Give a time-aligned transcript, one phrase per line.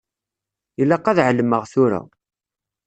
[0.81, 2.01] Ilaq ad ɛelmeɣ tura.